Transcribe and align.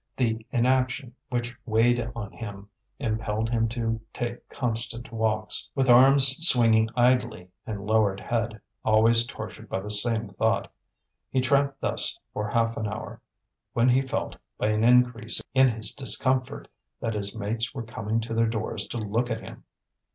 The 0.17 0.43
inaction 0.49 1.13
which 1.29 1.55
weighed 1.63 2.09
on 2.15 2.31
him 2.31 2.69
impelled 2.97 3.51
him 3.51 3.69
to 3.69 4.01
take 4.15 4.49
constant 4.49 5.11
walks, 5.11 5.69
with 5.75 5.91
arms 5.91 6.37
swinging 6.49 6.89
idly 6.95 7.49
and 7.67 7.85
lowered 7.85 8.19
head, 8.19 8.59
always 8.83 9.27
tortured 9.27 9.69
by 9.69 9.79
the 9.79 9.91
same 9.91 10.27
thought. 10.27 10.71
He 11.29 11.39
tramped 11.39 11.81
thus 11.81 12.19
for 12.33 12.47
half 12.49 12.77
an 12.77 12.87
hour, 12.87 13.21
when 13.73 13.89
he 13.89 14.01
felt, 14.01 14.37
by 14.57 14.69
an 14.69 14.83
increase 14.83 15.39
in 15.53 15.69
his 15.69 15.93
discomfort, 15.93 16.67
that 16.99 17.13
his 17.13 17.35
mates 17.35 17.71
were 17.75 17.83
coming 17.85 18.19
to 18.21 18.33
their 18.33 18.47
doors 18.49 18.87
to 18.87 18.97
look 18.97 19.29
at 19.29 19.41
him. 19.41 19.65